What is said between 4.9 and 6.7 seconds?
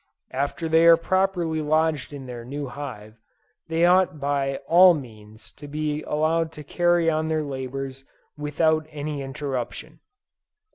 means to be allowed to